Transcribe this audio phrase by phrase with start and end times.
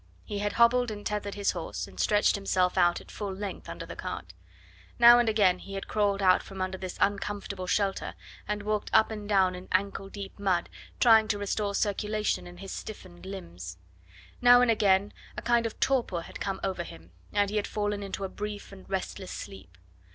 [0.25, 3.85] He had hobbled and tethered his horse, and stretched himself out at full length under
[3.85, 4.33] the cart.
[4.97, 8.15] Now and again he had crawled out from under this uncomfortable shelter
[8.47, 10.69] and walked up and down in ankle deep mud,
[10.99, 13.77] trying to restore circulation in his stiffened limbs;
[14.41, 18.01] now and again a kind of torpor had come over him, and he had fallen
[18.01, 19.77] into a brief and restless sleep.